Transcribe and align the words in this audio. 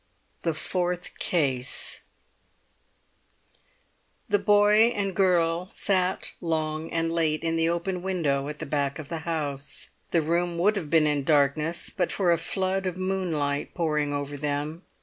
THE 0.41 0.55
FOURTH 0.55 1.19
CASE 1.19 2.01
The 4.27 4.39
boy 4.39 4.85
and 4.95 5.15
girl 5.15 5.67
sat 5.67 6.33
long 6.41 6.89
and 6.89 7.11
late 7.13 7.43
in 7.43 7.55
the 7.55 7.69
open 7.69 8.01
window 8.01 8.49
at 8.49 8.57
the 8.57 8.65
back 8.65 8.97
of 8.97 9.09
the 9.09 9.19
house. 9.29 9.91
The 10.09 10.23
room 10.23 10.57
would 10.57 10.75
have 10.75 10.89
been 10.89 11.05
in 11.05 11.23
darkness 11.23 11.91
but 11.95 12.11
for 12.11 12.31
a 12.31 12.39
flood 12.39 12.87
of 12.87 12.97
moonlight 12.97 13.75
pouring 13.75 14.11
over 14.11 14.37
them. 14.37 14.81